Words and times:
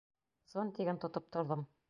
Зонтигын 0.53 1.01
тотоп 1.05 1.31
торҙом! 1.37 1.67